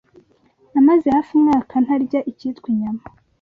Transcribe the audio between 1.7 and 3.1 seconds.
ntarya icyitwa inyama.